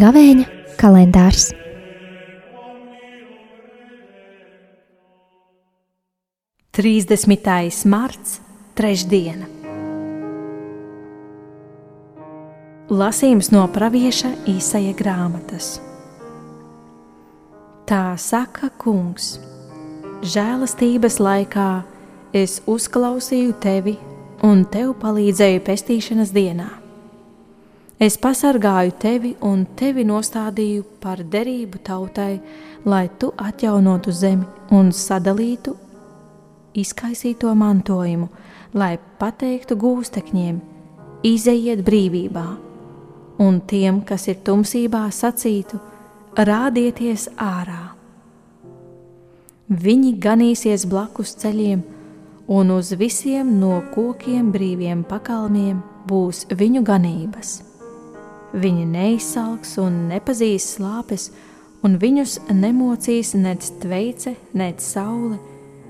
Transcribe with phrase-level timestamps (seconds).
[0.00, 0.44] Gavēņa
[0.80, 1.50] kalendārs.
[6.70, 8.38] Trīsdesmitais marts,
[8.78, 9.50] trešdiena.
[12.90, 15.74] Lasījums no pravieša īsaja grāmatas.
[17.90, 19.32] Tā saka kungs,
[20.22, 21.70] žēlastības laikā
[22.38, 23.96] es uzklausīju tevi
[24.46, 26.68] un tev palīdzēju pestīšanas dienā.
[27.98, 32.38] Es pasargāju tevi un tevi nostādīju par derību tautai,
[32.86, 35.74] lai tu atjaunotu zemi un sadalītu
[36.78, 38.30] izkaisīto mantojumu,
[38.70, 40.62] lai pateiktu gūstekņiem,
[41.26, 42.48] izejiet brīvībā,
[43.42, 45.89] un tiem, kas ir tumsībā, sacītu,
[46.36, 47.94] rādieties ārā.
[49.70, 51.82] Viņi ganīsies blakus ceļiem,
[52.50, 57.60] un uz visiem no kokiem brīviem pakalmiem būs viņu ganības.
[58.50, 61.28] Viņi neizsalks un nepazīs slāpes,
[61.86, 65.38] un viņus nemocīs nec tveice, nec saule,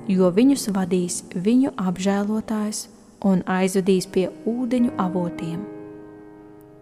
[0.08, 2.88] jo viņus vadīs viņu apžēlotājs
[3.24, 5.60] un aizvedīs pie ūdeņu avotiem.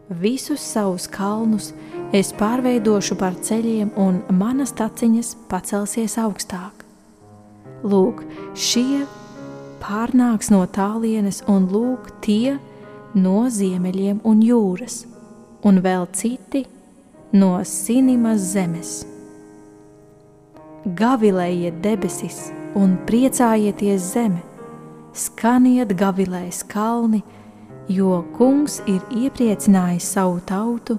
[0.08, 1.72] Visus savus kalnus
[2.12, 6.84] es pārveidošu par ceļiem, un manas taciņas pacelsies augstāk.
[7.84, 8.24] Lūk,
[8.56, 9.04] šie
[9.82, 12.56] pārnāks no tālienes, un lūk, tie
[13.14, 15.04] no ziemeļiem un jūras
[15.66, 16.64] un vēl citi
[17.32, 19.02] no Sinimas zemes.
[20.98, 22.46] Gavilējiet debesis
[22.78, 24.40] un priecājieties zeme,
[25.12, 27.20] skaniet gavilēs kalni,
[27.88, 30.98] jo kungs ir iepriecinājis savu tautu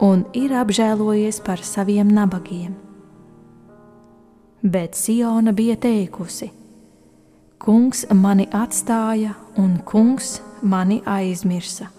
[0.00, 2.74] un ir apžēlojies par saviem nabagiem.
[4.62, 6.50] Bet Siona bija teikusi:
[7.60, 11.90] Kungs mani atstāja, un kungs mani aizmirsa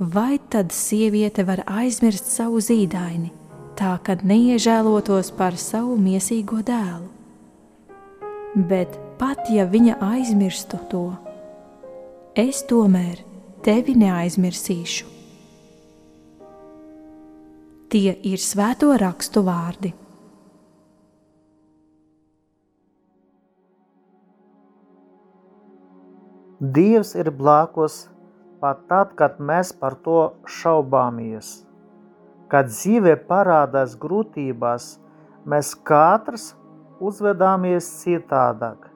[0.00, 3.28] vai tad sieviete var aizmirst savu zīdaini,
[3.76, 7.08] tā kad neiežēlotos par savu miesīgo dēlu?
[8.56, 11.04] Bet pat ja viņa aizmirstu to,
[12.34, 13.20] es tomēr
[13.62, 15.19] tevi neaizmirsīšu.
[17.90, 19.88] Tie ir svēto rakstu vārdi.
[26.76, 27.96] Dievs ir blakus
[28.62, 30.20] pat tad, kad mēs par to
[30.60, 31.50] šaubāmies.
[32.52, 34.88] Kad dzīve parādās grūtībās,
[35.42, 36.52] mēs katrs
[37.02, 38.86] uzvedāmies citādāk.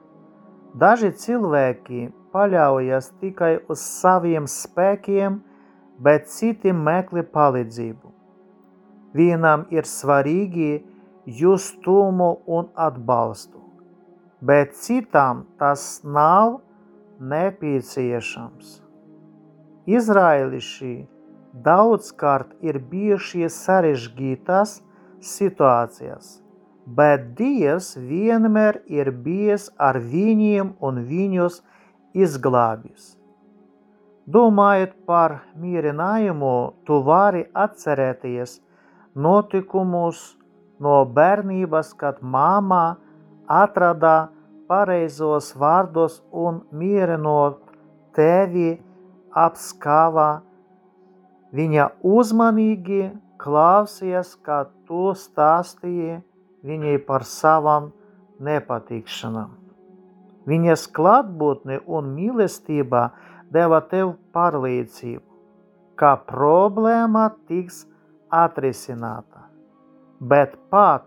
[0.71, 5.41] Daži cilvēki paļaujas tikai uz saviem spēkiem,
[5.99, 8.14] bet citi meklē palīdzību.
[9.15, 10.83] Vienam ir svarīgi
[11.25, 13.61] just tumu un atbalstu,
[14.41, 16.59] bet citam tas nav
[17.19, 18.81] nepieciešams.
[19.85, 20.95] Izraēliši
[21.65, 24.79] daudzkārt ir bijušie sarežģītās
[25.23, 26.39] situācijās,
[26.85, 31.61] bet Dievs vienmēr ir bijis ar viņiem un viņus
[32.13, 33.13] izglābis.
[34.25, 36.55] Domājot par mierinājumu,
[36.85, 38.59] tu vari atcerēties
[39.15, 40.35] notikumus
[40.79, 42.97] no bērnības, kad māma
[43.47, 44.29] atrada
[44.69, 47.61] pareizos vārdos un mierinot
[48.15, 48.75] tevi
[49.35, 50.29] apskāvā.
[51.55, 53.03] Viņa uzmanīgi
[53.39, 56.19] klausījās, kā tu stāstīji
[56.65, 57.91] viņai par savām
[58.43, 59.53] nepatikšanām.
[60.45, 63.07] Viņas klātbūtne un mīlestība
[63.53, 65.23] deva tev pārliecību,
[65.97, 67.85] ka problēma tiks
[68.43, 69.45] atrisināta.
[70.19, 71.05] Bet pat,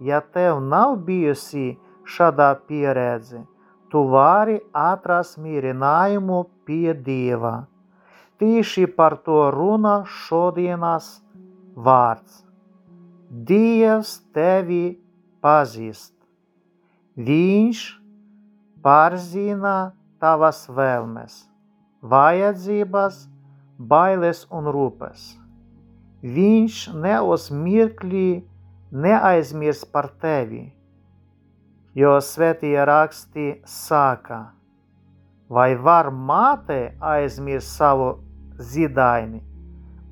[0.00, 1.74] ja tev nav bijusi
[2.04, 3.42] šāda pieredze,
[3.90, 7.64] tu vari atrast mierinājumu pie Dieva.
[8.42, 11.20] Tieši par to runā šodienas
[11.76, 12.42] vārds.
[13.30, 14.96] Dievs tevi
[15.42, 16.12] pazīst.
[17.14, 17.84] Viņš
[18.82, 21.38] pārzina tavas vēlmes,
[22.02, 23.22] vajadzības,
[23.78, 25.43] bailes un rūpes.
[26.24, 28.44] Viņš ne uz mirkli
[28.90, 30.64] neaizmirs par tevi
[31.94, 34.40] jo svētie raksti saka,
[35.48, 38.08] vai var māte aizmirst savu
[38.58, 39.42] zīdaini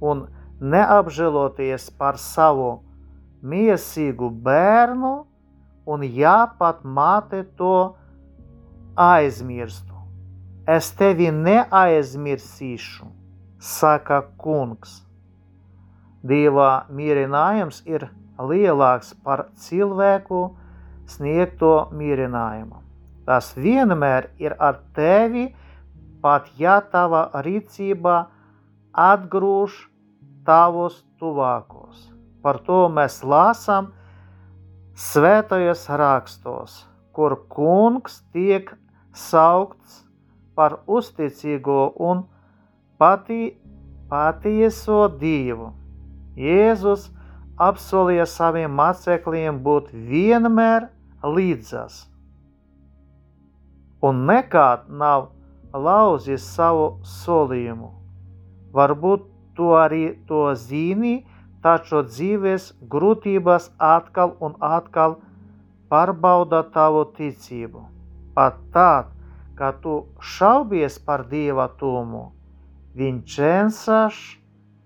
[0.02, 0.26] un
[0.62, 2.70] neapžēloties par savu
[3.42, 5.14] miesīgu bērnu,
[5.86, 7.96] un ja pat māte to
[8.94, 9.96] aizmirstu.
[10.70, 13.08] Es tevi neaizmirsīšu,
[13.58, 15.00] saka kungs.
[16.22, 18.06] Dieva mierinājums ir
[18.38, 20.52] lielāks par cilvēku
[21.10, 22.78] sniegto mierinājumu.
[23.26, 25.48] Tas vienmēr ir ar tevi,
[26.22, 28.26] pat ja tava rīcība
[28.92, 29.74] atgrūž
[30.46, 32.08] tavus tuvākos.
[32.42, 33.92] Par to mēs lasām
[34.98, 36.82] svētajos rakstos,
[37.14, 38.70] kur kungs tiek
[39.14, 40.02] saukts
[40.54, 42.24] par uzticīgo un
[42.98, 43.54] pati,
[44.10, 45.81] patieso Dievu.
[46.38, 47.10] Jēzus
[47.60, 50.88] apsolīja saviem mācekļiem būt vienmēr
[51.22, 52.06] līdzās,
[54.02, 55.28] un nekad nav
[55.74, 57.92] lauzis savu solījumu.
[58.72, 61.22] Varbūt tu arī to zini,
[61.62, 65.18] taču dzīves grūtības atkal un atkal
[65.92, 67.84] pārbauda tavu ticību.
[68.34, 69.12] Pat tad,
[69.54, 72.30] kad tu šaubies par Dieva tumu,
[72.96, 74.22] viņš cenšas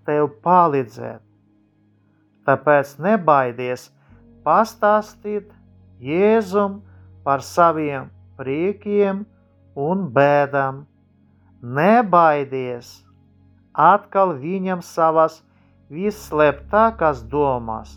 [0.05, 1.26] tev palīdzēt.
[2.47, 3.89] Tāpēc nebaidies
[4.45, 5.49] pastāstīt
[5.99, 6.79] Jēzum
[7.25, 8.07] par saviem
[8.39, 9.25] priekiem
[9.75, 10.85] un bēdām.
[11.61, 12.91] Nebaidies
[13.73, 15.41] atkal viņam savas
[15.93, 17.91] visslēptākās domas,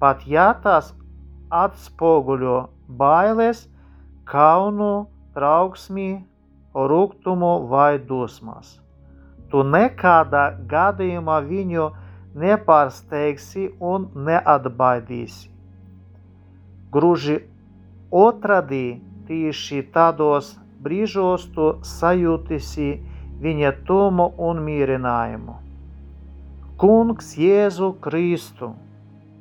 [0.00, 0.92] pat ja tās
[1.52, 2.58] atspoguļo
[3.00, 3.66] bailes,
[4.28, 6.22] kaunu, trauksmi,
[6.74, 8.78] rūgtumu vai dusmas.
[9.52, 11.90] Tu nekādā gadījumā viņu
[12.38, 15.48] nepārsteigsi un neatbaidīsi.
[16.92, 17.38] Gluži
[18.12, 22.88] otrādi tieši tādos brīžos tu sajūtīsi
[23.42, 25.58] viņa tumu un mierinājumu.
[26.82, 28.72] Kungs Jēzu Kristu,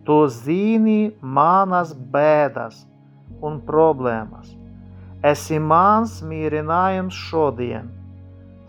[0.06, 2.84] tu zini manas bēdas
[3.42, 4.52] un problēmas.
[5.26, 7.90] Esi mans mierinājums šodien.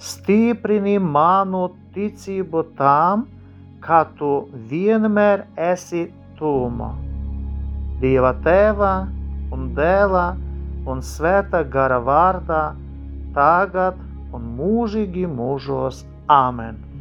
[0.03, 3.27] Stiprini manu ticību tam,
[3.83, 4.31] ka tu
[4.71, 6.07] vienmēr esi
[6.39, 6.93] tūma.
[8.03, 8.93] Dieva tēva
[9.55, 10.27] un dēla
[10.91, 12.63] un svēta gara vārdā,
[13.37, 14.01] tagad
[14.35, 16.03] un mūžīgi mūžos.
[16.31, 16.92] Āmen!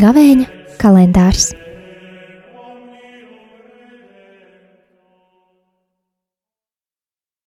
[0.00, 0.46] Gavēņa
[0.80, 1.50] kalendārs